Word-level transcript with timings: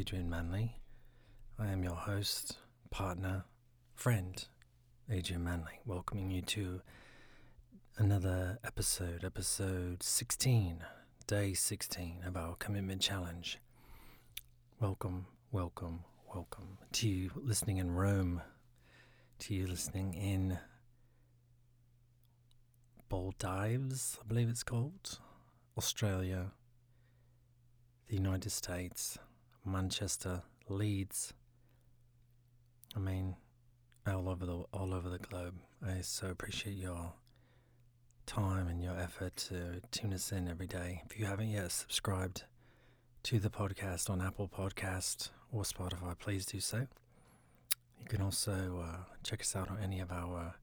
Adrian 0.00 0.30
Manley. 0.30 0.76
I 1.58 1.66
am 1.66 1.84
your 1.84 1.94
host, 1.94 2.56
partner, 2.90 3.44
friend, 3.94 4.42
Adrian 5.10 5.44
Manley, 5.44 5.78
welcoming 5.84 6.30
you 6.30 6.40
to 6.40 6.80
another 7.98 8.58
episode, 8.64 9.24
episode 9.26 10.02
16, 10.02 10.82
day 11.26 11.52
16 11.52 12.22
of 12.26 12.34
our 12.34 12.56
commitment 12.56 13.02
challenge. 13.02 13.58
Welcome, 14.80 15.26
welcome, 15.52 16.04
welcome 16.34 16.78
to 16.92 17.06
you 17.06 17.30
listening 17.36 17.76
in 17.76 17.90
Rome, 17.90 18.40
to 19.40 19.54
you 19.54 19.66
listening 19.66 20.14
in 20.14 20.58
Baldives, 23.10 24.18
I 24.18 24.26
believe 24.26 24.48
it's 24.48 24.62
called, 24.62 25.18
Australia, 25.76 26.52
the 28.08 28.14
United 28.14 28.50
States, 28.50 29.18
Manchester, 29.64 30.42
Leeds. 30.68 31.32
I 32.96 32.98
mean, 32.98 33.36
all 34.06 34.28
over 34.28 34.46
the 34.46 34.64
all 34.72 34.94
over 34.94 35.08
the 35.08 35.18
globe. 35.18 35.54
I 35.86 36.00
so 36.00 36.28
appreciate 36.28 36.76
your 36.76 37.12
time 38.26 38.68
and 38.68 38.82
your 38.82 38.98
effort 38.98 39.36
to 39.36 39.80
tune 39.90 40.12
us 40.12 40.32
in 40.32 40.48
every 40.48 40.66
day. 40.66 41.02
If 41.06 41.18
you 41.18 41.26
haven't 41.26 41.50
yet 41.50 41.70
subscribed 41.72 42.44
to 43.24 43.38
the 43.38 43.50
podcast 43.50 44.08
on 44.08 44.20
Apple 44.20 44.48
Podcast 44.48 45.30
or 45.52 45.62
Spotify, 45.62 46.18
please 46.18 46.46
do 46.46 46.60
so. 46.60 46.86
You 47.98 48.06
can 48.06 48.22
also 48.22 48.84
uh, 48.84 48.96
check 49.22 49.40
us 49.40 49.54
out 49.54 49.70
on 49.70 49.78
any 49.82 50.00
of 50.00 50.10
our 50.10 50.54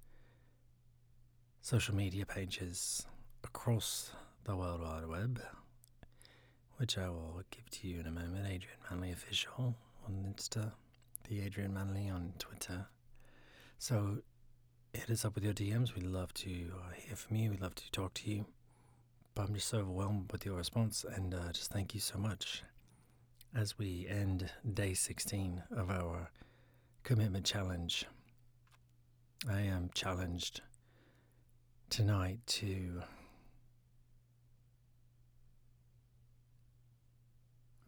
social 1.61 1.95
media 1.95 2.25
pages 2.25 3.05
across 3.43 4.11
the 4.45 4.55
World 4.55 4.81
Wide 4.81 5.07
Web 5.07 5.41
which 6.77 6.97
I 6.97 7.09
will 7.09 7.41
give 7.51 7.69
to 7.69 7.87
you 7.87 7.99
in 7.99 8.07
a 8.07 8.11
moment. 8.11 8.45
Adrian 8.45 8.77
Manley 8.89 9.11
Official 9.11 9.75
on 10.05 10.33
Insta, 10.33 10.71
the 11.27 11.41
Adrian 11.41 11.73
Manley 11.73 12.09
on 12.09 12.33
Twitter. 12.39 12.85
So 13.79 14.19
hit 14.93 15.09
us 15.09 15.25
up 15.25 15.35
with 15.35 15.43
your 15.43 15.53
DMs. 15.53 15.93
We'd 15.95 16.05
love 16.05 16.33
to 16.35 16.49
uh, 16.49 16.93
hear 16.95 17.15
from 17.15 17.37
you. 17.37 17.49
We'd 17.51 17.61
love 17.61 17.75
to 17.75 17.91
talk 17.91 18.13
to 18.15 18.29
you. 18.29 18.45
But 19.35 19.47
I'm 19.49 19.55
just 19.55 19.67
so 19.67 19.79
overwhelmed 19.79 20.31
with 20.31 20.45
your 20.45 20.55
response, 20.55 21.05
and 21.07 21.33
uh, 21.33 21.51
just 21.51 21.71
thank 21.71 21.93
you 21.93 21.99
so 21.99 22.17
much. 22.17 22.63
As 23.55 23.77
we 23.77 24.07
end 24.09 24.49
day 24.73 24.93
16 24.93 25.63
of 25.75 25.89
our 25.91 26.31
commitment 27.03 27.45
challenge, 27.45 28.05
I 29.49 29.61
am 29.61 29.89
challenged 29.93 30.61
tonight 31.89 32.39
to 32.47 33.01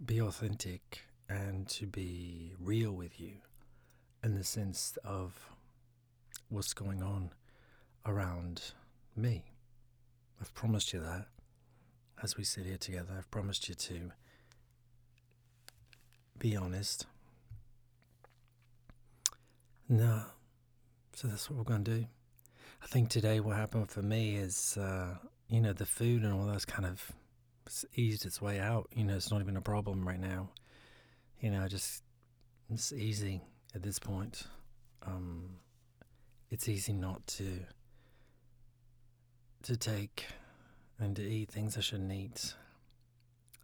be 0.04 0.22
authentic 0.22 1.02
and 1.28 1.68
to 1.68 1.86
be 1.86 2.54
real 2.60 2.92
with 2.92 3.20
you 3.20 3.34
in 4.24 4.36
the 4.36 4.44
sense 4.44 4.98
of 5.04 5.50
what's 6.50 6.74
going 6.74 7.04
on 7.04 7.32
around 8.06 8.72
me. 9.16 9.44
I've 10.42 10.54
promised 10.54 10.94
you 10.94 11.00
that 11.02 11.28
as 12.24 12.38
we 12.38 12.44
sit 12.44 12.66
here 12.66 12.78
together. 12.78 13.14
I've 13.18 13.30
promised 13.30 13.70
you 13.70 13.76
to 13.76 14.12
be 16.38 16.56
honest. 16.56 17.06
No. 19.88 20.22
So 21.14 21.28
that's 21.28 21.50
what 21.50 21.58
we're 21.58 21.66
going 21.66 21.84
to 21.84 22.00
do. 22.00 22.06
I 22.82 22.88
think 22.88 23.10
today 23.10 23.42
what 23.42 23.58
happened 23.58 23.90
for 23.90 24.02
me 24.02 24.38
is, 24.38 24.78
uh, 24.78 25.16
you 25.50 25.60
know, 25.60 25.74
the 25.74 25.86
food 25.86 26.24
and 26.24 26.34
all 26.34 26.46
those 26.46 26.64
kind 26.64 26.86
of 26.86 27.12
it's 27.70 27.86
eased 27.94 28.26
its 28.26 28.42
way 28.42 28.60
out. 28.60 28.90
You 28.96 29.04
know, 29.04 29.16
it's 29.16 29.30
not 29.30 29.42
even 29.42 29.56
a 29.56 29.62
problem 29.62 30.08
right 30.08 30.20
now. 30.20 30.50
You 31.40 31.52
know, 31.52 31.68
just 31.68 32.02
it's 32.74 32.92
easy 32.92 33.42
at 33.76 33.84
this 33.84 34.00
point. 34.00 34.42
Um, 35.06 35.58
it's 36.50 36.68
easy 36.68 36.94
not 36.94 37.26
to 37.28 37.60
to 39.62 39.78
take 39.78 40.26
and 41.00 41.16
to 41.16 41.22
eat 41.22 41.52
things 41.52 41.78
I 41.78 41.82
shouldn't 41.82 42.12
eat. 42.12 42.56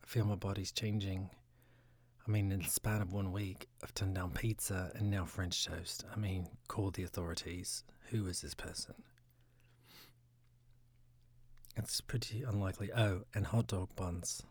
I 0.03 0.07
feel 0.07 0.25
my 0.25 0.35
body's 0.35 0.71
changing. 0.71 1.31
I 2.27 2.31
mean, 2.31 2.51
in 2.51 2.59
the 2.59 2.69
span 2.69 3.01
of 3.01 3.11
one 3.11 3.31
week, 3.31 3.67
I've 3.83 3.95
turned 3.95 4.13
down 4.13 4.31
pizza 4.31 4.91
and 4.93 5.09
now 5.09 5.25
French 5.25 5.65
toast. 5.65 6.05
I 6.15 6.19
mean, 6.19 6.47
call 6.67 6.91
the 6.91 7.03
authorities. 7.03 7.83
Who 8.11 8.27
is 8.27 8.41
this 8.41 8.53
person? 8.53 8.93
It's 11.77 11.99
pretty 12.01 12.43
unlikely. 12.43 12.89
Oh, 12.95 13.21
and 13.33 13.45
hot 13.47 13.67
dog 13.67 13.89
buns. 13.95 14.41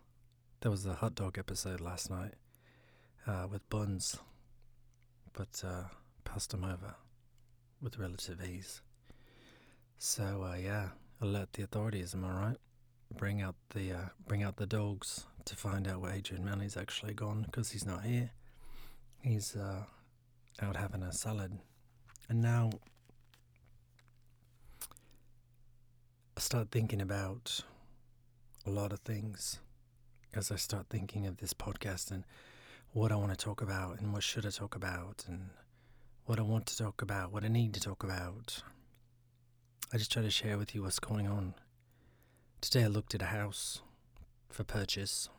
There 0.61 0.71
was 0.71 0.85
a 0.87 0.95
hot 0.95 1.15
dog 1.15 1.39
episode 1.39 1.81
last 1.81 2.11
night 2.11 2.35
uh, 3.27 3.47
with 3.51 3.69
buns, 3.71 4.17
but 5.33 5.63
uh, 5.67 5.85
passed 6.25 6.51
them 6.51 6.65
over 6.65 6.95
with 7.81 7.99
relative 7.99 8.43
ease. 8.43 8.83
So 9.99 10.47
uh, 10.51 10.57
yeah, 10.57 10.89
alert 11.21 11.53
the 11.55 11.63
authorities. 11.63 12.15
Am 12.15 12.25
I 12.25 12.47
right? 12.47 12.57
Bring 13.17 13.41
out 13.41 13.55
the 13.71 13.93
uh, 13.93 14.09
bring 14.27 14.43
out 14.43 14.57
the 14.57 14.67
dogs 14.67 15.27
to 15.47 15.57
find 15.57 15.87
out 15.89 16.01
where 16.01 16.13
Adrian 16.13 16.45
Manley's 16.45 16.77
actually 16.77 17.15
gone 17.15 17.43
because 17.43 17.71
he's 17.71 17.87
not 17.87 18.05
here. 18.05 18.31
He's 19.23 19.57
uh, 19.57 19.85
out 20.61 20.77
having 20.77 21.03
a 21.03 21.13
salad, 21.13 21.59
and 22.29 22.43
now 22.43 22.71
start 26.45 26.71
thinking 26.71 27.01
about 27.01 27.63
a 28.67 28.71
lot 28.71 28.93
of 28.93 28.99
things 28.99 29.61
as 30.35 30.53
I 30.53 30.57
start 30.57 30.89
thinking 30.91 31.27
of 31.27 31.39
this 31.39 31.55
podcast 31.55 32.11
and 32.11 32.23
what 32.93 33.11
I 33.11 33.17
want 33.17 33.31
to 33.31 33.37
talk 33.37 33.63
about 33.63 33.99
and 33.99 34.13
what 34.13 34.23
should 34.23 34.45
I 34.45 34.51
talk 34.51 34.77
about 34.77 35.25
and 35.27 35.49
what 36.27 36.39
I 36.39 36.43
want 36.43 36.67
to 36.67 36.77
talk 36.77 37.01
about, 37.01 37.33
what 37.33 37.45
I 37.45 37.49
need 37.49 37.73
to 37.73 37.81
talk 37.81 38.05
about. 38.05 38.63
I 39.91 39.97
just 39.97 40.13
try 40.13 40.21
to 40.21 40.29
share 40.29 40.59
with 40.59 40.75
you 40.75 40.83
what's 40.83 40.99
going 40.99 41.27
on. 41.27 41.55
Today 42.61 42.85
I 42.85 42.89
looked 42.89 43.15
at 43.15 43.23
a 43.23 43.27
house 43.27 43.81
for 44.51 44.65
purchase. 44.65 45.31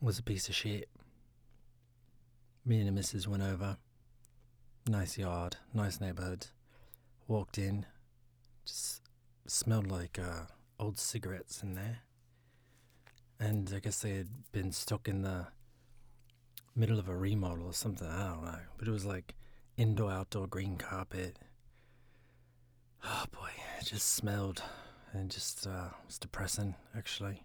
It 0.00 0.04
was 0.06 0.18
a 0.18 0.22
piece 0.22 0.48
of 0.48 0.54
shit. 0.54 0.88
Me 2.64 2.78
and 2.78 2.88
the 2.88 2.92
missus 2.92 3.28
went 3.28 3.42
over. 3.42 3.76
Nice 4.88 5.18
yard, 5.18 5.56
nice 5.74 6.00
neighborhood. 6.00 6.46
Walked 7.28 7.58
in, 7.58 7.84
just 8.64 9.02
smelled 9.50 9.90
like 9.90 10.18
uh, 10.18 10.46
old 10.78 10.98
cigarettes 10.98 11.62
in 11.62 11.74
there. 11.74 11.98
And 13.38 13.70
I 13.74 13.80
guess 13.80 14.00
they 14.00 14.16
had 14.16 14.28
been 14.52 14.72
stuck 14.72 15.08
in 15.08 15.22
the 15.22 15.48
middle 16.74 16.98
of 16.98 17.08
a 17.08 17.16
remodel 17.16 17.66
or 17.66 17.72
something. 17.74 18.08
I 18.08 18.28
don't 18.28 18.44
know. 18.44 18.58
But 18.78 18.88
it 18.88 18.90
was 18.90 19.04
like 19.04 19.34
indoor, 19.76 20.10
outdoor 20.10 20.46
green 20.46 20.76
carpet. 20.76 21.38
Oh 23.04 23.24
boy, 23.30 23.50
it 23.78 23.84
just 23.84 24.14
smelled 24.14 24.62
and 25.12 25.30
just 25.30 25.66
uh, 25.66 25.88
was 26.06 26.18
depressing 26.18 26.74
actually. 26.96 27.42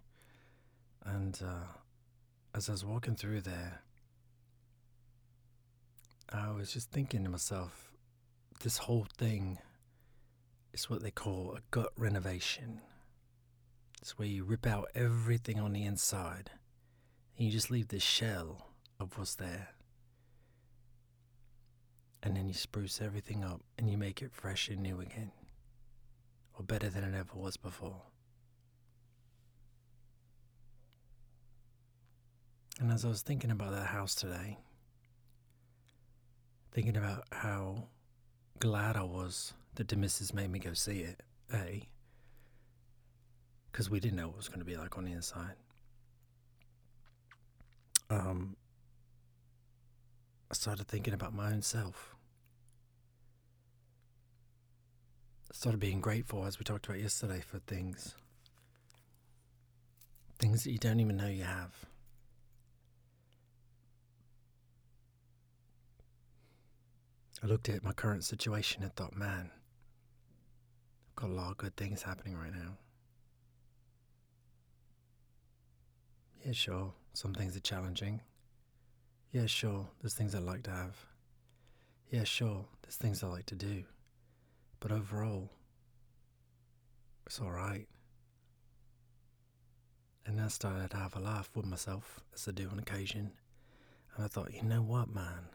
And 1.04 1.38
uh, 1.44 1.66
as 2.54 2.68
I 2.68 2.72
was 2.72 2.84
walking 2.84 3.16
through 3.16 3.42
there, 3.42 3.82
I 6.32 6.50
was 6.50 6.72
just 6.72 6.90
thinking 6.90 7.24
to 7.24 7.30
myself, 7.30 7.92
this 8.62 8.78
whole 8.78 9.06
thing 9.18 9.58
is 10.72 10.88
what 10.88 11.02
they 11.02 11.10
call 11.10 11.54
a 11.56 11.60
gut 11.70 11.92
renovation. 11.96 12.80
It's 14.00 14.18
where 14.18 14.28
you 14.28 14.44
rip 14.44 14.66
out 14.66 14.88
everything 14.94 15.60
on 15.60 15.72
the 15.72 15.84
inside 15.84 16.50
and 17.36 17.46
you 17.46 17.52
just 17.52 17.70
leave 17.70 17.88
the 17.88 18.00
shell 18.00 18.68
of 18.98 19.16
what's 19.16 19.34
there. 19.34 19.68
And 22.22 22.36
then 22.36 22.48
you 22.48 22.54
spruce 22.54 23.00
everything 23.00 23.44
up 23.44 23.62
and 23.78 23.90
you 23.90 23.98
make 23.98 24.22
it 24.22 24.32
fresh 24.32 24.68
and 24.68 24.80
new 24.80 25.00
again. 25.00 25.32
Or 26.54 26.64
better 26.64 26.88
than 26.88 27.04
it 27.04 27.14
ever 27.16 27.34
was 27.34 27.56
before. 27.56 28.02
And 32.80 32.90
as 32.90 33.04
I 33.04 33.08
was 33.08 33.22
thinking 33.22 33.50
about 33.50 33.72
that 33.72 33.86
house 33.86 34.14
today, 34.14 34.58
thinking 36.72 36.96
about 36.96 37.24
how 37.30 37.84
glad 38.58 38.96
I 38.96 39.02
was 39.02 39.52
that 39.74 39.88
the 39.88 39.96
missus 39.96 40.34
made 40.34 40.50
me 40.50 40.58
go 40.58 40.74
see 40.74 41.00
it. 41.00 41.22
A, 41.52 41.88
because 43.70 43.90
we 43.90 44.00
didn't 44.00 44.16
know 44.16 44.26
what 44.26 44.34
it 44.34 44.38
was 44.38 44.48
going 44.48 44.60
to 44.60 44.64
be 44.64 44.76
like 44.76 44.96
on 44.98 45.04
the 45.04 45.12
inside. 45.12 45.54
Um, 48.10 48.56
I 50.50 50.54
started 50.54 50.86
thinking 50.86 51.14
about 51.14 51.34
my 51.34 51.50
own 51.50 51.62
self. 51.62 52.14
I 55.50 55.54
started 55.54 55.80
being 55.80 56.00
grateful, 56.00 56.44
as 56.44 56.58
we 56.58 56.64
talked 56.64 56.86
about 56.86 57.00
yesterday, 57.00 57.40
for 57.40 57.58
things. 57.58 58.14
Things 60.38 60.64
that 60.64 60.72
you 60.72 60.78
don't 60.78 61.00
even 61.00 61.16
know 61.16 61.28
you 61.28 61.44
have. 61.44 61.86
I 67.42 67.46
looked 67.46 67.68
at 67.68 67.82
my 67.82 67.92
current 67.92 68.24
situation 68.24 68.82
and 68.82 68.94
thought, 68.94 69.16
man, 69.16 69.50
lot 71.32 71.50
of 71.50 71.56
good 71.56 71.76
things 71.76 72.02
happening 72.02 72.36
right 72.36 72.52
now. 72.52 72.78
Yeah, 76.44 76.52
sure, 76.52 76.92
some 77.12 77.34
things 77.34 77.56
are 77.56 77.60
challenging. 77.60 78.20
Yeah, 79.30 79.46
sure, 79.46 79.88
there's 80.00 80.14
things 80.14 80.34
I 80.34 80.38
like 80.38 80.64
to 80.64 80.70
have. 80.70 80.96
Yeah, 82.10 82.24
sure, 82.24 82.66
there's 82.82 82.96
things 82.96 83.22
I 83.22 83.28
like 83.28 83.46
to 83.46 83.54
do. 83.54 83.84
But 84.80 84.92
overall, 84.92 85.50
it's 87.26 87.40
alright. 87.40 87.88
And 90.26 90.40
I 90.40 90.48
started 90.48 90.90
to 90.90 90.96
have 90.96 91.16
a 91.16 91.20
laugh 91.20 91.50
with 91.54 91.66
myself, 91.66 92.20
as 92.34 92.46
I 92.46 92.52
do 92.52 92.68
on 92.70 92.78
occasion. 92.78 93.32
And 94.16 94.24
I 94.24 94.28
thought, 94.28 94.52
you 94.52 94.62
know 94.62 94.82
what, 94.82 95.08
man? 95.12 95.48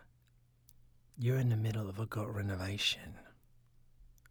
You're 1.17 1.37
in 1.37 1.49
the 1.49 1.57
middle 1.57 1.89
of 1.89 1.99
a 1.99 2.05
gut 2.05 2.33
renovation 2.33 3.15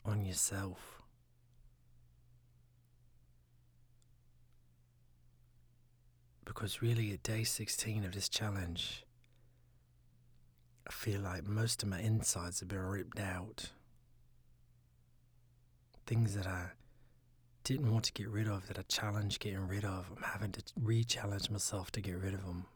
on 0.05 0.25
yourself. 0.25 0.96
Because 6.47 6.81
really, 6.81 7.13
at 7.13 7.23
day 7.23 7.45
16 7.45 8.05
of 8.05 8.13
this 8.13 8.31
challenge, 8.31 9.05
I 10.89 10.93
feel 10.93 11.21
like 11.21 11.47
most 11.47 11.83
of 11.83 11.91
my 11.91 12.01
insides 12.01 12.61
have 12.61 12.69
been 12.69 12.79
ripped 12.79 13.21
out. 13.21 13.71
Things 16.07 16.35
that 16.35 16.47
I 16.47 16.71
didn't 17.65 17.93
want 17.93 18.05
to 18.05 18.13
get 18.13 18.29
rid 18.29 18.47
of, 18.47 18.69
that 18.69 18.79
I 18.79 18.83
challenged 18.83 19.41
getting 19.41 19.67
rid 19.67 19.85
of, 19.85 20.09
I'm 20.17 20.23
having 20.23 20.53
to 20.53 20.63
re 20.81 21.03
challenge 21.03 21.51
myself 21.51 21.91
to 21.93 22.01
get 22.01 22.17
rid 22.17 22.33
of 22.33 22.47
them. 22.47 22.67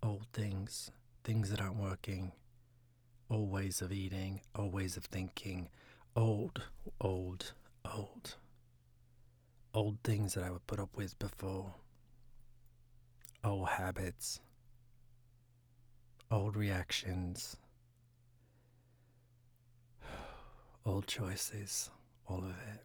Old 0.00 0.26
things, 0.32 0.92
things 1.24 1.50
that 1.50 1.60
aren't 1.60 1.76
working, 1.76 2.30
old 3.28 3.50
ways 3.50 3.82
of 3.82 3.92
eating, 3.92 4.42
old 4.54 4.72
ways 4.72 4.96
of 4.96 5.06
thinking, 5.06 5.68
old, 6.14 6.62
old, 7.00 7.52
old. 7.84 8.36
Old 9.74 9.98
things 10.04 10.34
that 10.34 10.44
I 10.44 10.50
would 10.50 10.66
put 10.68 10.78
up 10.78 10.96
with 10.96 11.18
before, 11.18 11.74
old 13.44 13.68
habits, 13.68 14.40
old 16.30 16.56
reactions, 16.56 17.56
old 20.86 21.06
choices, 21.06 21.90
all 22.28 22.38
of 22.38 22.50
it. 22.50 22.82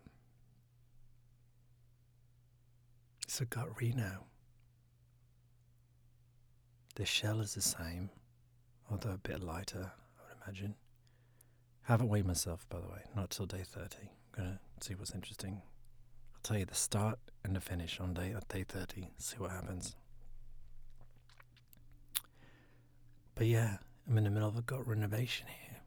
It's 3.23 3.39
a 3.41 3.45
gut 3.45 3.69
reno. 3.79 4.25
The 6.95 7.05
shell 7.05 7.39
is 7.39 7.55
the 7.55 7.61
same, 7.61 8.09
although 8.89 9.11
a 9.11 9.17
bit 9.17 9.41
lighter, 9.41 9.91
I 10.19 10.23
would 10.27 10.43
imagine. 10.45 10.75
Haven't 11.83 12.09
weighed 12.09 12.25
myself, 12.25 12.67
by 12.69 12.79
the 12.79 12.87
way, 12.87 13.01
not 13.15 13.29
till 13.29 13.45
day 13.45 13.63
30. 13.63 13.97
I'm 14.37 14.43
going 14.43 14.59
to 14.79 14.85
see 14.85 14.95
what's 14.95 15.15
interesting. 15.15 15.61
I'll 16.33 16.41
tell 16.43 16.57
you 16.57 16.65
the 16.65 16.75
start 16.75 17.19
and 17.43 17.55
the 17.55 17.61
finish 17.61 17.99
on 17.99 18.13
day, 18.13 18.35
day 18.49 18.63
30, 18.67 19.07
see 19.17 19.37
what 19.37 19.51
happens. 19.51 19.95
But 23.35 23.47
yeah, 23.47 23.77
I'm 24.07 24.17
in 24.17 24.23
the 24.25 24.29
middle 24.29 24.47
of 24.47 24.57
a 24.57 24.61
gut 24.61 24.87
renovation 24.87 25.47
here. 25.47 25.79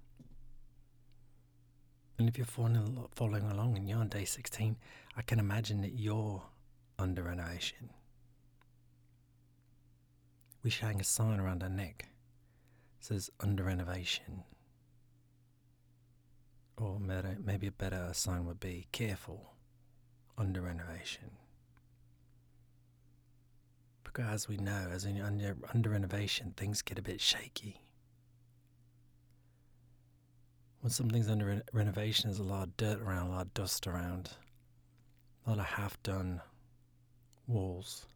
And 2.18 2.28
if 2.28 2.36
you're 2.38 2.46
following, 2.46 3.06
following 3.14 3.50
along 3.50 3.76
and 3.76 3.88
you're 3.88 3.98
on 3.98 4.08
day 4.08 4.24
16, 4.24 4.76
I 5.16 5.22
can 5.22 5.38
imagine 5.38 5.80
that 5.82 5.98
you're 5.98 6.42
under 6.98 7.22
renovation. 7.24 7.90
We 10.62 10.70
should 10.70 10.84
hang 10.84 11.00
a 11.00 11.04
sign 11.04 11.40
around 11.40 11.62
our 11.62 11.68
neck. 11.68 12.08
It 13.00 13.04
says 13.04 13.30
under 13.40 13.64
renovation. 13.64 14.44
Or 16.76 16.98
maybe 16.98 17.66
a 17.66 17.72
better 17.72 18.10
sign 18.12 18.46
would 18.46 18.60
be 18.60 18.86
careful 18.90 19.52
under 20.38 20.62
renovation. 20.62 21.30
As 24.18 24.48
we 24.48 24.56
know, 24.56 24.88
as 24.92 25.04
in 25.04 25.20
under, 25.20 25.56
under 25.72 25.90
renovation, 25.90 26.54
things 26.56 26.82
get 26.82 26.98
a 26.98 27.02
bit 27.02 27.20
shaky. 27.20 27.80
When 30.80 30.90
something's 30.90 31.28
under 31.28 31.46
re- 31.46 31.62
renovation, 31.72 32.28
there's 32.28 32.38
a 32.38 32.44
lot 32.44 32.68
of 32.68 32.76
dirt 32.76 33.00
around, 33.00 33.28
a 33.28 33.30
lot 33.30 33.46
of 33.46 33.54
dust 33.54 33.86
around, 33.86 34.30
a 35.46 35.50
lot 35.50 35.58
of 35.58 35.64
half 35.64 36.00
done 36.02 36.40
walls, 37.46 38.06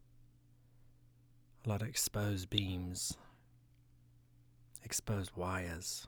a 1.65 1.69
lot 1.69 1.83
of 1.83 1.89
exposed 1.89 2.49
beams, 2.49 3.17
exposed 4.85 5.33
wires. 5.35 6.07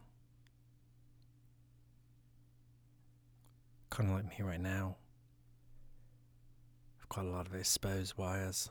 Kind 3.90 4.08
of 4.10 4.14
like 4.14 4.38
me 4.38 4.44
right 4.44 4.60
now. 4.60 4.96
I've 7.00 7.08
got 7.08 7.24
a 7.24 7.28
lot 7.28 7.46
of 7.46 7.54
exposed 7.54 8.16
wires, 8.16 8.70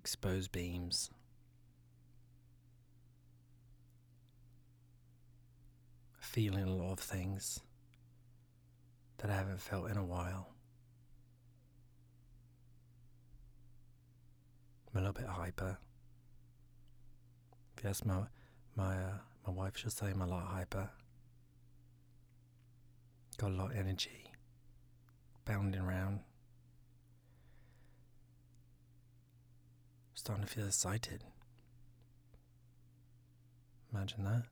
exposed 0.00 0.50
beams. 0.50 1.10
Feeling 6.18 6.64
a 6.64 6.74
lot 6.74 6.92
of 6.92 7.00
things 7.00 7.60
that 9.18 9.30
I 9.30 9.34
haven't 9.34 9.60
felt 9.60 9.90
in 9.90 9.98
a 9.98 10.04
while. 10.04 10.54
I'm 14.88 14.98
a 14.98 15.06
little 15.06 15.12
bit 15.12 15.28
hyper. 15.28 15.76
Ask 17.84 18.06
my 18.06 18.22
my 18.76 18.96
uh, 18.96 19.18
my 19.46 19.52
wife, 19.52 19.76
she'll 19.76 19.90
say 19.90 20.06
I'm 20.06 20.22
a 20.22 20.26
lot 20.26 20.46
hyper. 20.46 20.88
Got 23.36 23.50
a 23.50 23.54
lot 23.54 23.70
of 23.72 23.76
energy, 23.76 24.24
bounding 25.44 25.80
around. 25.80 26.20
Starting 30.20 30.44
to 30.44 30.50
feel 30.50 30.66
excited. 30.66 31.24
Imagine 33.90 34.24
that. 34.24 34.42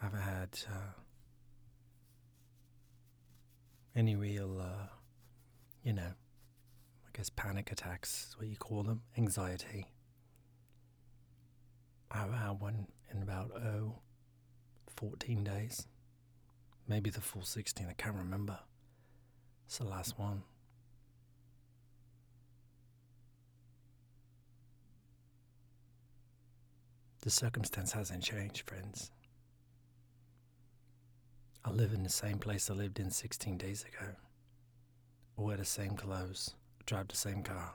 Haven't 0.00 0.22
had 0.22 0.58
uh, 0.70 0.92
any 3.94 4.16
real, 4.16 4.58
uh, 4.58 4.86
you 5.84 5.92
know, 5.92 6.00
I 6.00 7.10
guess 7.12 7.28
panic 7.28 7.70
attacks 7.70 8.28
is 8.30 8.38
what 8.38 8.48
you 8.48 8.56
call 8.56 8.84
them, 8.84 9.02
anxiety. 9.18 9.84
I've 12.10 12.32
had 12.32 12.58
one 12.58 12.86
in 13.14 13.20
about, 13.20 13.50
oh, 13.50 13.96
14 14.96 15.44
days. 15.44 15.86
Maybe 16.88 17.10
the 17.10 17.20
full 17.20 17.44
16, 17.44 17.86
I 17.86 17.92
can't 17.92 18.16
remember. 18.16 18.60
It's 19.66 19.78
the 19.78 19.84
last 19.84 20.18
one. 20.18 20.42
The 27.22 27.30
circumstance 27.30 27.92
hasn't 27.92 28.24
changed, 28.24 28.68
friends. 28.68 29.12
I 31.64 31.70
live 31.70 31.92
in 31.92 32.02
the 32.02 32.08
same 32.08 32.38
place 32.38 32.68
I 32.68 32.74
lived 32.74 32.98
in 32.98 33.10
16 33.10 33.56
days 33.56 33.84
ago. 33.84 34.10
I 35.38 35.40
wear 35.40 35.56
the 35.56 35.64
same 35.64 35.96
clothes, 35.96 36.54
drive 36.84 37.06
the 37.08 37.16
same 37.16 37.44
car, 37.44 37.74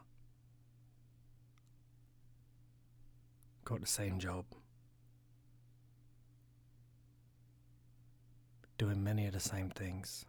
got 3.64 3.80
the 3.80 3.88
same 3.88 4.20
job, 4.20 4.44
doing 8.78 9.02
many 9.04 9.26
of 9.28 9.34
the 9.34 9.40
same 9.40 9.70
things. 9.70 10.26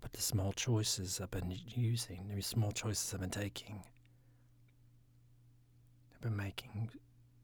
But 0.00 0.12
the 0.12 0.22
small 0.22 0.52
choices 0.52 1.20
I've 1.20 1.30
been 1.30 1.54
using, 1.66 2.30
the 2.34 2.42
small 2.42 2.72
choices 2.72 3.12
I've 3.12 3.20
been 3.20 3.30
taking, 3.30 3.82
have 6.12 6.20
been 6.20 6.36
making 6.36 6.90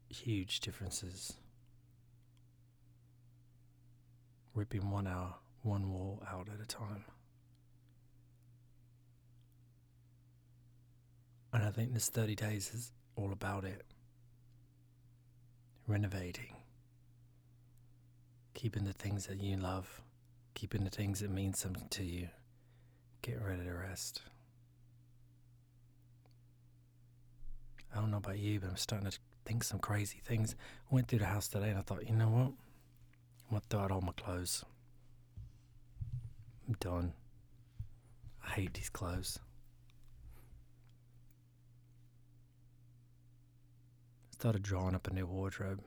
huge 0.09 0.59
differences. 0.59 1.33
ripping 4.53 4.89
one 4.89 5.07
hour, 5.07 5.35
one 5.61 5.91
wall 5.91 6.21
out 6.31 6.47
at 6.53 6.61
a 6.61 6.65
time. 6.65 7.03
And 11.51 11.63
I 11.63 11.69
think 11.69 11.93
this 11.93 12.09
30 12.09 12.35
days 12.35 12.73
is 12.73 12.91
all 13.15 13.31
about 13.31 13.63
it. 13.63 13.85
Renovating. 15.87 16.55
Keeping 18.53 18.85
the 18.85 18.93
things 18.93 19.27
that 19.27 19.39
you 19.39 19.57
love. 19.57 20.01
Keeping 20.55 20.83
the 20.83 20.89
things 20.89 21.19
that 21.19 21.29
mean 21.29 21.53
something 21.53 21.87
to 21.89 22.03
you. 22.03 22.29
Getting 23.23 23.43
ready 23.43 23.63
to 23.63 23.73
rest. 23.73 24.21
I 27.95 27.99
don't 27.99 28.11
know 28.11 28.17
about 28.17 28.37
you, 28.37 28.59
but 28.59 28.69
I'm 28.69 28.77
starting 28.77 29.09
to 29.09 29.17
think 29.45 29.63
some 29.63 29.79
crazy 29.79 30.19
things. 30.23 30.55
I 30.91 30.93
went 30.93 31.07
through 31.07 31.19
the 31.19 31.25
house 31.25 31.47
today 31.47 31.69
and 31.69 31.79
I 31.79 31.83
thought, 31.83 32.07
you 32.07 32.15
know 32.15 32.27
what? 32.27 32.47
I'm 32.47 33.49
gonna 33.49 33.61
throw 33.69 33.79
out 33.79 33.91
all 33.91 34.01
my 34.01 34.11
clothes. 34.11 34.65
I'm 36.67 36.75
done. 36.81 37.13
I 38.45 38.51
hate 38.51 38.73
these 38.73 38.89
clothes. 38.89 39.39
I 44.31 44.33
Started 44.33 44.63
drawing 44.63 44.95
up 44.95 45.07
a 45.07 45.13
new 45.13 45.25
wardrobe. 45.25 45.81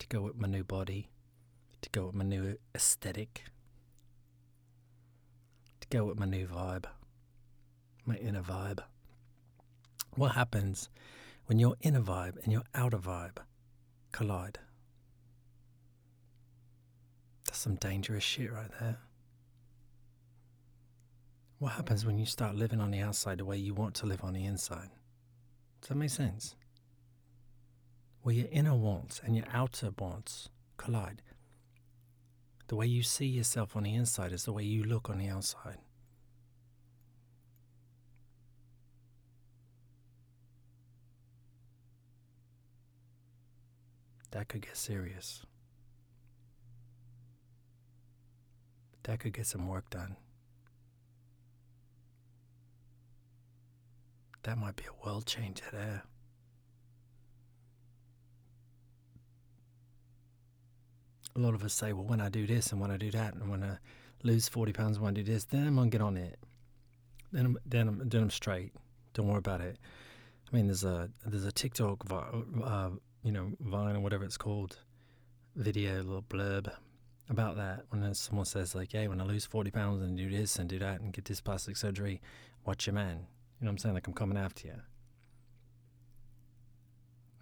to 0.00 0.08
go 0.08 0.22
with 0.22 0.36
my 0.36 0.48
new 0.48 0.64
body, 0.64 1.10
to 1.82 1.88
go 1.90 2.06
with 2.06 2.14
my 2.16 2.24
new 2.24 2.56
aesthetic, 2.74 3.44
to 3.44 3.51
go 5.92 6.04
with 6.04 6.18
my 6.18 6.24
new 6.24 6.46
vibe, 6.46 6.86
my 8.06 8.16
inner 8.16 8.40
vibe. 8.40 8.78
What 10.16 10.32
happens 10.32 10.88
when 11.44 11.58
your 11.58 11.76
inner 11.82 12.00
vibe 12.00 12.42
and 12.42 12.50
your 12.50 12.62
outer 12.74 12.96
vibe 12.96 13.36
collide? 14.10 14.58
That's 17.44 17.58
some 17.58 17.74
dangerous 17.74 18.24
shit 18.24 18.50
right 18.50 18.70
there. 18.80 19.00
What 21.58 21.72
happens 21.72 22.06
when 22.06 22.16
you 22.16 22.24
start 22.24 22.56
living 22.56 22.80
on 22.80 22.90
the 22.90 23.00
outside 23.00 23.36
the 23.36 23.44
way 23.44 23.58
you 23.58 23.74
want 23.74 23.94
to 23.96 24.06
live 24.06 24.24
on 24.24 24.32
the 24.32 24.46
inside? 24.46 24.88
Does 25.82 25.90
that 25.90 25.96
make 25.96 26.08
sense? 26.08 26.56
Where 28.22 28.34
your 28.34 28.48
inner 28.50 28.74
wants 28.74 29.20
and 29.22 29.36
your 29.36 29.46
outer 29.52 29.90
wants 29.98 30.48
collide. 30.78 31.20
The 32.68 32.76
way 32.76 32.86
you 32.86 33.02
see 33.02 33.26
yourself 33.26 33.76
on 33.76 33.82
the 33.82 33.94
inside 33.94 34.32
is 34.32 34.44
the 34.44 34.52
way 34.52 34.62
you 34.62 34.84
look 34.84 35.10
on 35.10 35.18
the 35.18 35.28
outside. 35.28 35.78
That 44.30 44.48
could 44.48 44.62
get 44.62 44.76
serious. 44.76 45.44
That 49.02 49.20
could 49.20 49.34
get 49.34 49.46
some 49.46 49.68
work 49.68 49.90
done. 49.90 50.16
That 54.44 54.56
might 54.58 54.76
be 54.76 54.84
a 54.84 55.06
world 55.06 55.26
changer 55.26 55.64
there. 55.70 56.04
A 61.36 61.38
lot 61.38 61.54
of 61.54 61.64
us 61.64 61.72
say, 61.72 61.92
well, 61.92 62.04
when 62.04 62.20
I 62.20 62.28
do 62.28 62.46
this 62.46 62.72
and 62.72 62.80
when 62.80 62.90
I 62.90 62.96
do 62.96 63.10
that, 63.10 63.34
and 63.34 63.50
when 63.50 63.62
I 63.62 63.78
lose 64.22 64.48
40 64.48 64.72
pounds, 64.72 64.96
and 64.96 65.04
when 65.04 65.14
I 65.14 65.16
do 65.16 65.22
this, 65.22 65.44
then 65.44 65.66
I'm 65.66 65.74
going 65.76 65.90
to 65.90 65.98
get 65.98 66.04
on 66.04 66.16
it. 66.16 66.38
Then 67.32 67.46
I'm, 67.46 67.58
then, 67.64 67.88
I'm, 67.88 68.08
then 68.08 68.22
I'm 68.22 68.30
straight. 68.30 68.72
Don't 69.14 69.28
worry 69.28 69.38
about 69.38 69.60
it. 69.60 69.78
I 70.52 70.56
mean, 70.56 70.66
there's 70.66 70.84
a 70.84 71.08
there's 71.24 71.46
a 71.46 71.52
TikTok, 71.52 72.04
uh, 72.10 72.90
you 73.22 73.32
know, 73.32 73.52
Vine 73.60 73.96
or 73.96 74.00
whatever 74.00 74.24
it's 74.24 74.36
called, 74.36 74.76
video, 75.56 75.96
little 76.02 76.22
blurb 76.22 76.70
about 77.30 77.56
that. 77.56 77.84
When 77.88 78.14
someone 78.14 78.44
says 78.44 78.74
like, 78.74 78.92
"Hey, 78.92 79.08
when 79.08 79.20
I 79.20 79.24
lose 79.24 79.46
40 79.46 79.70
pounds 79.70 80.02
and 80.02 80.16
do 80.16 80.28
this 80.28 80.56
and 80.56 80.68
do 80.68 80.78
that 80.80 81.00
and 81.00 81.12
get 81.12 81.24
this 81.24 81.40
plastic 81.40 81.78
surgery, 81.78 82.20
watch 82.66 82.86
your 82.86 82.94
man." 82.94 83.26
You 83.60 83.64
know 83.64 83.68
what 83.68 83.70
I'm 83.70 83.78
saying? 83.78 83.94
Like 83.94 84.06
I'm 84.06 84.12
coming 84.12 84.36
after 84.36 84.68
you. 84.68 84.74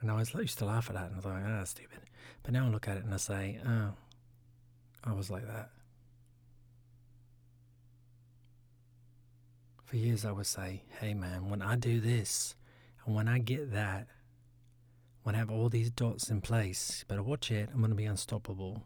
And 0.00 0.10
I 0.10 0.14
always 0.14 0.32
used 0.34 0.58
to 0.58 0.64
laugh 0.64 0.88
at 0.88 0.94
that 0.94 1.10
and 1.10 1.16
I 1.16 1.20
thought, 1.20 1.42
ah, 1.44 1.58
that's 1.58 1.70
stupid. 1.70 2.00
But 2.42 2.52
now 2.52 2.66
I 2.66 2.70
look 2.70 2.88
at 2.88 2.96
it 2.96 3.04
and 3.04 3.12
I 3.12 3.18
say, 3.18 3.58
oh, 3.66 3.92
I 5.04 5.12
was 5.12 5.30
like 5.30 5.46
that. 5.46 5.70
For 9.84 9.96
years 9.96 10.24
I 10.24 10.32
would 10.32 10.46
say, 10.46 10.82
hey 11.00 11.14
man, 11.14 11.50
when 11.50 11.60
I 11.60 11.76
do 11.76 12.00
this 12.00 12.54
and 13.04 13.14
when 13.14 13.28
I 13.28 13.38
get 13.38 13.72
that, 13.72 14.06
when 15.22 15.34
I 15.34 15.38
have 15.38 15.50
all 15.50 15.68
these 15.68 15.90
dots 15.90 16.30
in 16.30 16.40
place, 16.40 17.04
better 17.06 17.22
watch 17.22 17.50
it, 17.50 17.68
I'm 17.72 17.80
going 17.80 17.90
to 17.90 17.96
be 17.96 18.06
unstoppable. 18.06 18.84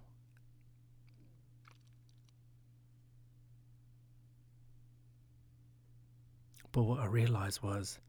But 6.73 6.83
what 6.83 6.99
I 6.99 7.07
realized 7.07 7.63
was 7.63 8.01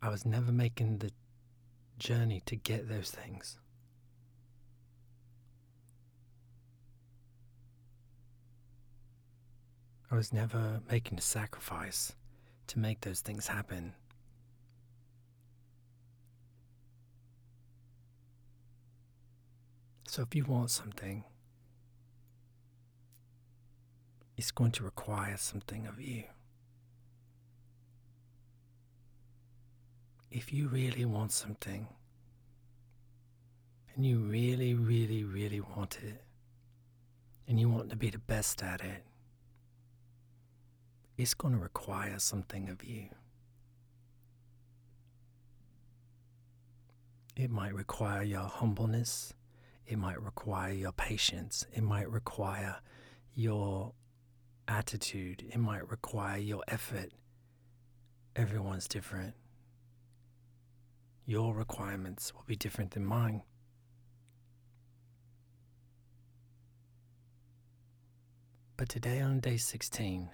I 0.00 0.08
was 0.08 0.24
never 0.24 0.50
making 0.52 0.98
the 0.98 1.10
journey 1.98 2.42
to 2.46 2.56
get 2.56 2.88
those 2.88 3.10
things. 3.10 3.58
I 10.10 10.14
was 10.14 10.32
never 10.32 10.80
making 10.90 11.18
a 11.18 11.20
sacrifice 11.20 12.12
to 12.68 12.78
make 12.78 13.02
those 13.02 13.20
things 13.20 13.48
happen. 13.48 13.92
So 20.06 20.22
if 20.22 20.34
you 20.34 20.44
want 20.44 20.70
something, 20.70 21.24
it's 24.38 24.50
going 24.50 24.72
to 24.72 24.84
require 24.84 25.36
something 25.36 25.86
of 25.86 26.00
you. 26.00 26.24
If 30.30 30.52
you 30.52 30.68
really 30.68 31.04
want 31.04 31.32
something 31.32 31.88
and 33.94 34.04
you 34.04 34.18
really, 34.18 34.74
really, 34.74 35.24
really 35.24 35.60
want 35.60 35.98
it 36.02 36.22
and 37.46 37.58
you 37.58 37.68
want 37.68 37.90
to 37.90 37.96
be 37.96 38.10
the 38.10 38.18
best 38.18 38.62
at 38.62 38.80
it, 38.82 39.04
it's 41.16 41.34
going 41.34 41.54
to 41.54 41.60
require 41.60 42.18
something 42.18 42.68
of 42.68 42.84
you. 42.84 43.08
It 47.36 47.50
might 47.50 47.74
require 47.74 48.22
your 48.22 48.42
humbleness. 48.42 49.32
It 49.86 49.96
might 49.96 50.20
require 50.20 50.72
your 50.72 50.92
patience. 50.92 51.66
It 51.72 51.82
might 51.82 52.10
require 52.10 52.76
your 53.34 53.92
attitude. 54.66 55.44
It 55.48 55.58
might 55.58 55.88
require 55.88 56.38
your 56.38 56.62
effort. 56.68 57.12
Everyone's 58.36 58.86
different. 58.86 59.34
Your 61.28 61.54
requirements 61.54 62.32
will 62.32 62.44
be 62.46 62.56
different 62.56 62.92
than 62.92 63.04
mine. 63.04 63.42
But 68.78 68.88
today, 68.88 69.20
on 69.20 69.40
day 69.40 69.58
16, 69.58 70.30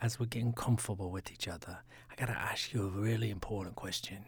as 0.00 0.20
we're 0.20 0.26
getting 0.26 0.52
comfortable 0.52 1.10
with 1.10 1.32
each 1.32 1.48
other, 1.48 1.78
I 2.08 2.14
gotta 2.14 2.38
ask 2.38 2.72
you 2.72 2.84
a 2.84 2.88
really 2.88 3.30
important 3.30 3.74
question. 3.74 4.24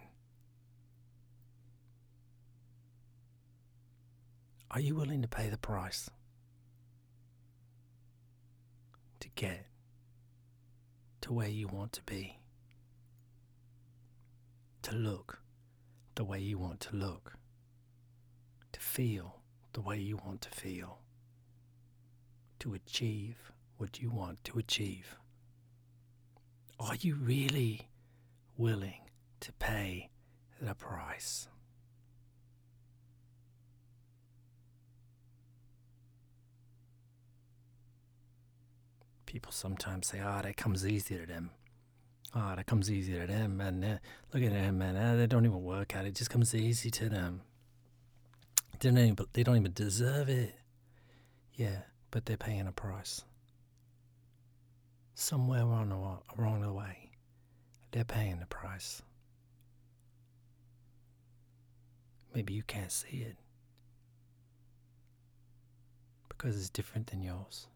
Are 4.72 4.80
you 4.80 4.96
willing 4.96 5.22
to 5.22 5.28
pay 5.28 5.48
the 5.48 5.58
price 5.58 6.10
to 9.20 9.28
get 9.36 9.66
to 11.20 11.32
where 11.32 11.46
you 11.46 11.68
want 11.68 11.92
to 11.92 12.02
be? 12.02 12.40
To 14.82 14.96
look 14.96 15.40
the 16.18 16.24
way 16.24 16.40
you 16.40 16.58
want 16.58 16.80
to 16.80 16.96
look, 16.96 17.34
to 18.72 18.80
feel 18.80 19.36
the 19.72 19.80
way 19.80 19.96
you 19.96 20.16
want 20.16 20.40
to 20.40 20.50
feel, 20.50 20.98
to 22.58 22.74
achieve 22.74 23.52
what 23.76 24.00
you 24.00 24.10
want 24.10 24.42
to 24.42 24.58
achieve? 24.58 25.16
Are 26.80 26.96
you 26.96 27.14
really 27.14 27.88
willing 28.56 29.02
to 29.38 29.52
pay 29.60 30.10
the 30.60 30.74
price? 30.74 31.46
People 39.24 39.52
sometimes 39.52 40.08
say, 40.08 40.18
ah, 40.20 40.38
oh, 40.40 40.42
that 40.42 40.56
comes 40.56 40.84
easy 40.84 41.16
to 41.16 41.26
them. 41.26 41.50
Oh, 42.34 42.52
that 42.54 42.66
comes 42.66 42.90
easy 42.90 43.14
to 43.14 43.26
them, 43.26 43.56
man. 43.56 43.82
Uh, 43.82 43.98
look 44.34 44.42
at 44.42 44.52
them, 44.52 44.78
man. 44.78 45.16
They 45.16 45.26
don't 45.26 45.46
even 45.46 45.62
work 45.62 45.96
at 45.96 46.04
it. 46.04 46.08
It 46.08 46.14
just 46.14 46.30
comes 46.30 46.54
easy 46.54 46.90
to 46.90 47.08
them. 47.08 47.40
They 48.78 48.90
don't, 48.90 48.98
even, 48.98 49.16
they 49.32 49.42
don't 49.42 49.56
even 49.56 49.72
deserve 49.72 50.28
it. 50.28 50.54
Yeah, 51.54 51.78
but 52.10 52.26
they're 52.26 52.36
paying 52.36 52.66
a 52.66 52.72
price. 52.72 53.22
Somewhere 55.14 55.62
along 55.62 55.88
the, 55.88 56.40
along 56.40 56.60
the 56.60 56.72
way, 56.72 57.10
they're 57.90 58.04
paying 58.04 58.38
the 58.38 58.46
price. 58.46 59.02
Maybe 62.34 62.52
you 62.52 62.62
can't 62.62 62.92
see 62.92 63.24
it 63.26 63.36
because 66.28 66.56
it's 66.56 66.70
different 66.70 67.08
than 67.08 67.22
yours. 67.22 67.66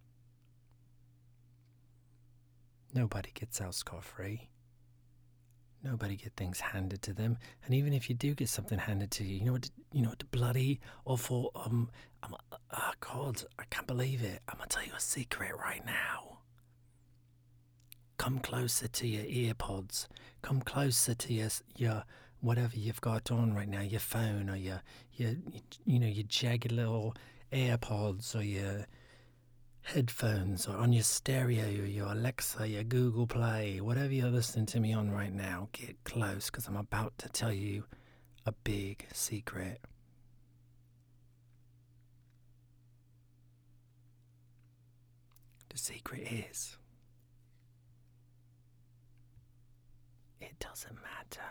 Nobody 2.95 3.31
gets 3.35 3.61
out 3.61 3.75
scot 3.75 4.05
free. 4.05 4.49
Nobody 5.85 6.15
get 6.15 6.35
things 6.37 6.61
handed 6.61 7.03
to 7.03 7.13
them, 7.13 7.39
and 7.65 7.75
even 7.75 7.93
if 7.93 8.09
you 8.09 8.15
do 8.15 8.35
get 8.35 8.49
something 8.49 8.79
handed 8.79 9.11
to 9.13 9.25
you, 9.25 9.39
you 9.39 9.45
know 9.47 9.53
what? 9.53 9.71
You 9.93 10.03
know 10.03 10.11
what? 10.11 10.31
Bloody 10.31 10.79
awful. 11.05 11.51
Um, 11.57 11.91
I'm, 12.23 12.35
oh 12.53 12.93
God, 13.01 13.43
I 13.59 13.65
can't 13.69 13.89
believe 13.89 14.23
it. 14.23 14.41
I'm 14.49 14.59
gonna 14.59 14.69
tell 14.69 14.85
you 14.85 14.93
a 14.97 15.01
secret 15.01 15.51
right 15.59 15.85
now. 15.85 16.39
Come 18.17 18.39
closer 18.39 18.87
to 18.87 19.09
your 19.09 19.25
earpods. 19.55 20.07
Come 20.41 20.61
closer 20.61 21.15
to 21.15 21.33
your 21.33 21.49
your 21.77 22.05
whatever 22.41 22.77
you've 22.77 23.01
got 23.01 23.33
on 23.33 23.53
right 23.53 23.69
now, 23.69 23.81
your 23.81 23.99
phone 23.99 24.49
or 24.49 24.57
your 24.57 24.83
your 25.15 25.33
you 25.85 25.99
know 25.99 26.07
your 26.07 26.25
jagged 26.29 26.71
little 26.71 27.17
AirPods 27.53 28.37
or 28.37 28.43
your 28.43 28.87
headphones 29.83 30.67
or 30.67 30.77
on 30.77 30.93
your 30.93 31.03
stereo, 31.03 31.67
your 31.69 32.07
Alexa, 32.13 32.69
your 32.69 32.85
Google 32.85 33.27
Play, 33.27 33.81
whatever 33.81 34.13
you're 34.13 34.31
listening 34.31 34.67
to 34.67 34.81
me 34.81 34.93
on 34.93 35.11
right 35.11 35.33
now, 35.33 35.69
get 35.73 36.03
close 36.05 36.51
because 36.51 36.67
I'm 36.67 36.77
about 36.77 37.17
to 37.19 37.29
tell 37.29 37.53
you 37.53 37.85
a 38.47 38.53
big 38.53 39.07
secret. 39.13 39.81
The 45.71 45.79
secret 45.79 46.23
is 46.31 46.77
it 50.41 50.59
doesn't 50.59 50.95
matter. 50.97 51.49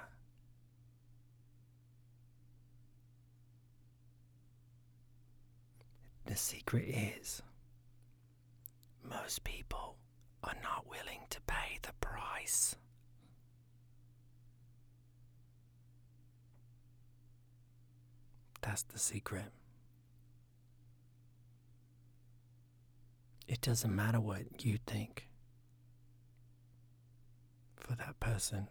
The 6.25 6.35
secret 6.35 6.87
is 6.87 7.41
most 9.03 9.43
people 9.43 9.97
are 10.43 10.55
not 10.63 10.89
willing 10.89 11.21
to 11.29 11.41
pay 11.41 11.79
the 11.81 11.93
price. 11.99 12.75
That's 18.61 18.83
the 18.83 18.99
secret. 18.99 19.51
It 23.47 23.61
doesn't 23.61 23.93
matter 23.95 24.19
what 24.19 24.63
you 24.63 24.77
think 24.85 25.27
for 27.75 27.95
that 27.95 28.19
person. 28.19 28.69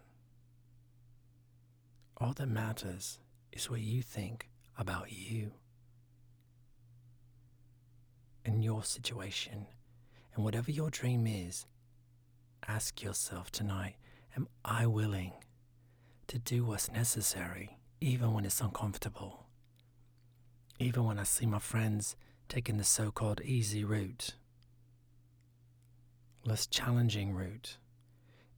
All 2.17 2.33
that 2.33 2.47
matters 2.47 3.19
is 3.51 3.69
what 3.69 3.81
you 3.81 4.01
think 4.01 4.49
about 4.77 5.11
you 5.11 5.51
and 8.45 8.63
your 8.63 8.83
situation. 8.83 9.67
And 10.35 10.43
whatever 10.43 10.71
your 10.71 10.89
dream 10.89 11.27
is, 11.27 11.65
ask 12.67 13.01
yourself 13.01 13.51
tonight 13.51 13.95
Am 14.35 14.47
I 14.63 14.85
willing 14.85 15.33
to 16.27 16.39
do 16.39 16.63
what's 16.63 16.89
necessary, 16.89 17.77
even 17.99 18.33
when 18.33 18.45
it's 18.45 18.61
uncomfortable? 18.61 19.47
Even 20.79 21.03
when 21.03 21.19
I 21.19 21.23
see 21.23 21.45
my 21.45 21.59
friends 21.59 22.15
taking 22.47 22.77
the 22.77 22.83
so 22.83 23.11
called 23.11 23.41
easy 23.41 23.83
route, 23.83 24.35
less 26.45 26.65
challenging 26.65 27.33
route. 27.33 27.77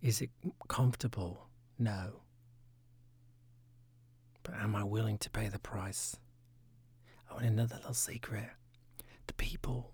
Is 0.02 0.22
it 0.22 0.30
comfortable? 0.68 1.48
No. 1.80 2.22
But 4.44 4.56
am 4.56 4.76
I 4.76 4.84
willing 4.84 5.18
to 5.20 5.30
pay 5.30 5.48
the 5.48 5.60
price? 5.60 6.18
Oh, 7.32 7.38
and 7.38 7.48
another 7.48 7.78
little 7.78 7.94
secret 7.94 8.50
the 9.26 9.34
people 9.34 9.94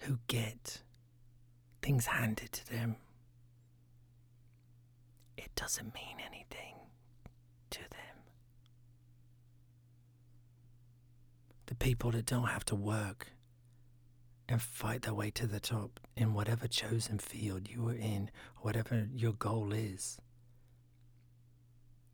who 0.00 0.18
get 0.26 0.82
things 1.82 2.06
handed 2.06 2.52
to 2.52 2.70
them, 2.70 2.96
it 5.36 5.54
doesn't 5.54 5.94
mean 5.94 6.16
anything 6.20 6.74
to 7.70 7.80
them. 7.80 8.16
The 11.66 11.74
people 11.74 12.10
that 12.12 12.26
don't 12.26 12.48
have 12.48 12.64
to 12.66 12.74
work 12.74 13.28
and 14.48 14.60
fight 14.60 15.02
their 15.02 15.14
way 15.14 15.30
to 15.30 15.46
the 15.46 15.60
top 15.60 16.00
in 16.16 16.34
whatever 16.34 16.66
chosen 16.66 17.18
field 17.18 17.68
you 17.68 17.88
are 17.88 17.94
in, 17.94 18.30
whatever 18.58 19.06
your 19.14 19.32
goal 19.32 19.72
is. 19.72 20.18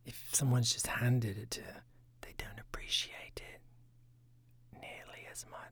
If 0.05 0.29
someone's 0.33 0.73
just 0.73 0.87
handed 0.87 1.39
it 1.39 1.51
to, 1.53 1.63
they 2.21 2.35
don't 2.37 2.61
appreciate 2.61 3.37
it 3.37 3.46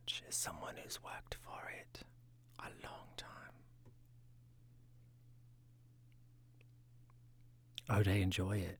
much 0.04 0.22
as 0.28 0.34
someone 0.34 0.74
who's 0.82 1.02
worked 1.02 1.34
for 1.34 1.70
it 1.80 2.00
a 2.58 2.68
long 2.86 3.08
time. 3.16 3.54
Oh, 7.88 8.02
they 8.02 8.20
enjoy 8.20 8.58
it. 8.58 8.78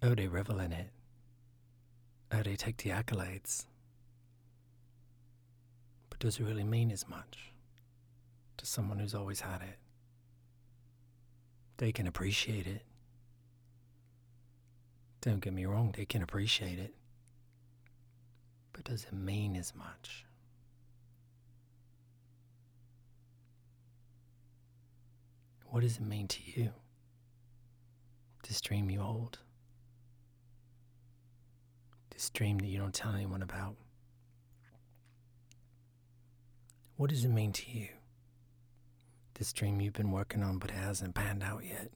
Oh, 0.00 0.14
they 0.14 0.28
revel 0.28 0.60
in 0.60 0.72
it. 0.72 0.90
Oh, 2.32 2.42
they 2.42 2.54
take 2.54 2.76
the 2.78 2.90
accolades. 2.90 3.66
But 6.08 6.20
does 6.20 6.38
it 6.38 6.44
really 6.44 6.64
mean 6.64 6.92
as 6.92 7.08
much 7.08 7.52
to 8.58 8.66
someone 8.66 9.00
who's 9.00 9.14
always 9.14 9.40
had 9.40 9.62
it? 9.62 9.78
They 11.78 11.90
can 11.90 12.06
appreciate 12.06 12.68
it. 12.68 12.82
Don't 15.20 15.40
get 15.40 15.52
me 15.52 15.64
wrong, 15.64 15.92
they 15.96 16.04
can 16.04 16.22
appreciate 16.22 16.78
it. 16.78 16.94
But 18.74 18.84
does 18.84 19.04
it 19.04 19.14
mean 19.14 19.56
as 19.56 19.72
much? 19.74 20.26
What 25.70 25.80
does 25.80 25.96
it 25.96 26.02
mean 26.02 26.28
to 26.28 26.38
you? 26.44 26.70
This 28.46 28.60
dream 28.60 28.90
you 28.90 29.00
hold? 29.00 29.38
This 32.10 32.28
dream 32.30 32.58
that 32.58 32.66
you 32.66 32.78
don't 32.78 32.92
tell 32.92 33.14
anyone 33.14 33.42
about? 33.42 33.76
What 36.96 37.10
does 37.10 37.24
it 37.24 37.30
mean 37.30 37.52
to 37.52 37.70
you? 37.70 37.88
This 39.34 39.52
dream 39.52 39.80
you've 39.80 39.94
been 39.94 40.12
working 40.12 40.42
on 40.42 40.58
but 40.58 40.70
hasn't 40.70 41.14
panned 41.14 41.42
out 41.42 41.64
yet? 41.64 41.90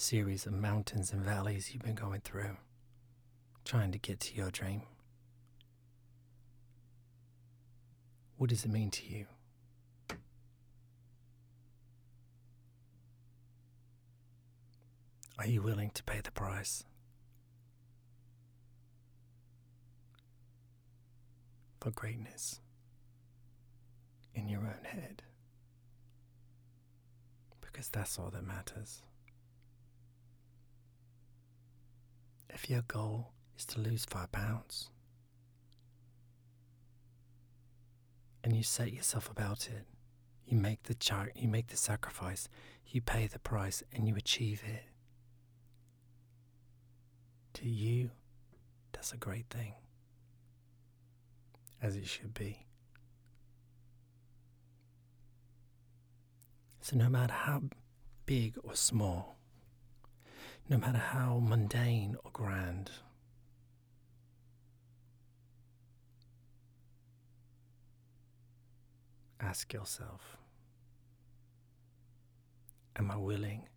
Series 0.00 0.46
of 0.46 0.52
mountains 0.54 1.12
and 1.12 1.22
valleys 1.22 1.72
you've 1.72 1.82
been 1.82 1.94
going 1.94 2.22
through, 2.22 2.56
trying 3.66 3.92
to 3.92 3.98
get 3.98 4.18
to 4.18 4.34
your 4.34 4.50
dream? 4.50 4.82
What 8.38 8.48
does 8.48 8.64
it 8.64 8.70
mean 8.70 8.90
to 8.92 9.06
you? 9.06 9.26
Are 15.38 15.46
you 15.46 15.60
willing 15.60 15.90
to 15.90 16.02
pay 16.02 16.20
the 16.22 16.30
price? 16.30 16.84
For 21.80 21.90
greatness 21.90 22.60
in 24.34 24.48
your 24.48 24.60
own 24.60 24.84
head. 24.84 25.22
Because 27.60 27.88
that's 27.88 28.18
all 28.18 28.30
that 28.30 28.46
matters. 28.46 29.02
If 32.62 32.68
your 32.68 32.82
goal 32.82 33.32
is 33.58 33.64
to 33.66 33.80
lose 33.80 34.04
five 34.04 34.30
pounds 34.32 34.90
and 38.44 38.54
you 38.54 38.62
set 38.62 38.92
yourself 38.92 39.30
about 39.30 39.66
it, 39.68 39.86
you 40.44 40.58
make 40.58 40.82
the 40.82 40.94
chart, 40.94 41.32
you 41.34 41.48
make 41.48 41.68
the 41.68 41.78
sacrifice, 41.78 42.50
you 42.86 43.00
pay 43.00 43.26
the 43.26 43.38
price, 43.38 43.82
and 43.94 44.06
you 44.06 44.14
achieve 44.14 44.62
it. 44.66 44.82
To 47.54 47.66
you, 47.66 48.10
that's 48.92 49.14
a 49.14 49.16
great 49.16 49.46
thing, 49.48 49.72
as 51.80 51.96
it 51.96 52.06
should 52.06 52.34
be. 52.34 52.66
So, 56.82 56.96
no 56.96 57.08
matter 57.08 57.32
how 57.32 57.62
big 58.26 58.58
or 58.62 58.74
small, 58.74 59.39
no 60.68 60.78
matter 60.78 60.98
how 60.98 61.40
mundane 61.42 62.16
or 62.24 62.30
grand, 62.32 62.90
ask 69.40 69.72
yourself 69.72 70.36
Am 72.96 73.10
I 73.10 73.16
willing 73.16 73.68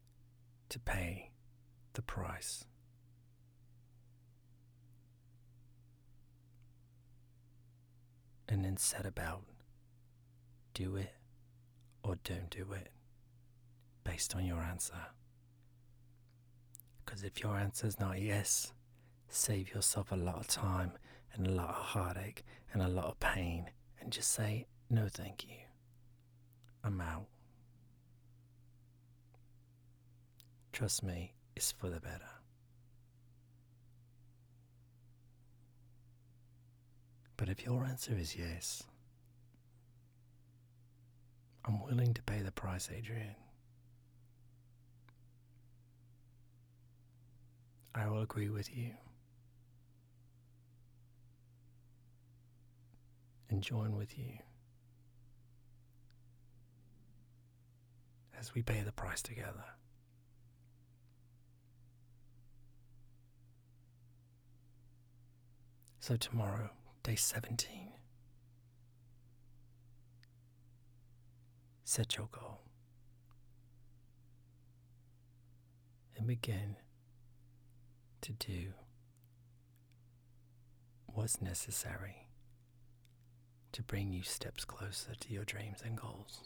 to 0.70 0.80
pay 0.80 1.32
the 1.94 2.02
price? 2.02 2.66
And 8.50 8.66
then 8.66 8.78
set 8.78 9.06
about 9.06 9.44
do 10.74 10.96
it 10.96 11.14
or 12.04 12.18
don't 12.24 12.50
do 12.50 12.74
it 12.74 12.90
based 14.04 14.36
on 14.36 14.46
your 14.46 14.60
answer. 14.62 14.94
Because 17.06 17.24
if 17.24 17.42
your 17.42 17.58
answer 17.58 17.88
is 17.88 18.00
not 18.00 18.22
yes, 18.22 18.74
save 19.28 19.74
yourself 19.74 20.12
a 20.12 20.16
lot 20.16 20.36
of 20.36 20.48
time 20.48 20.94
and 21.34 21.48
a 21.48 21.52
lot 21.52 21.70
of 21.70 21.76
heartache 21.76 22.44
and 22.72 22.82
a 22.82 22.88
lot 22.88 23.06
of 23.06 23.20
pain 23.20 23.70
and 24.00 24.12
just 24.12 24.32
say, 24.32 24.68
no, 24.90 25.08
thank 25.10 25.44
you. 25.44 25.56
I'm 26.84 27.00
out. 27.02 27.26
Trust 30.72 31.04
me, 31.04 31.34
it's 31.56 31.72
for 31.72 31.90
the 31.90 32.00
better. 32.00 32.30
But 37.38 37.50
if 37.50 37.66
your 37.66 37.84
answer 37.86 38.16
is 38.18 38.36
yes, 38.38 38.84
I'm 41.66 41.84
willing 41.84 42.14
to 42.14 42.22
pay 42.24 42.42
the 42.42 42.52
price, 42.52 42.90
Adrian. 42.96 43.36
I 47.96 48.08
will 48.08 48.22
agree 48.22 48.50
with 48.50 48.76
you 48.76 48.92
and 53.50 53.62
join 53.62 53.96
with 53.96 54.18
you 54.18 54.40
as 58.40 58.56
we 58.56 58.64
pay 58.64 58.82
the 58.82 58.92
price 58.92 59.22
together. 59.22 59.64
So, 66.00 66.18
tomorrow, 66.18 66.72
Day 67.04 67.16
17. 67.16 67.94
Set 71.86 72.18
your 72.18 72.28
goal 72.32 72.60
and 76.18 76.28
begin 76.28 76.76
to 78.24 78.32
do 78.32 78.74
what's 81.08 81.42
necessary 81.42 82.28
to 83.74 83.84
bring 83.84 84.14
you 84.14 84.24
steps 84.24 84.64
closer 84.64 85.14
to 85.20 85.34
your 85.34 85.44
dreams 85.44 85.80
and 85.86 85.98
goals. 85.98 86.44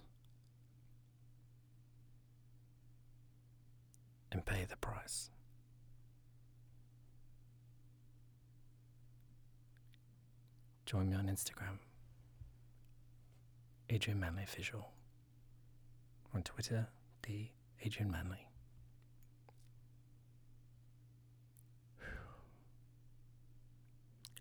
And 4.31 4.43
pay 4.45 4.65
the 4.67 4.75
price. 4.77 5.29
Join 10.85 11.09
me 11.09 11.15
on 11.15 11.27
Instagram, 11.27 11.79
Adrian 13.89 14.19
Manley 14.19 14.43
Official. 14.43 14.89
On 16.33 16.41
Twitter, 16.41 16.87
the 17.23 17.49
Adrian 17.83 18.09
Manley. 18.09 18.46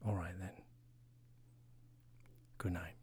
All 0.04 0.14
right 0.14 0.35
then. 0.38 0.50
Good 2.59 2.72
night. 2.72 2.95